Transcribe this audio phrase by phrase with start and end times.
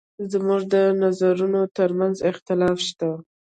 [0.31, 3.09] زموږ د نظرونو تر منځ اختلاف شته.